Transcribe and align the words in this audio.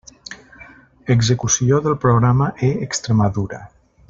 Execució 1.15 1.81
del 1.89 1.97
Programa 2.07 2.51
e-Extremadura. 2.71 3.63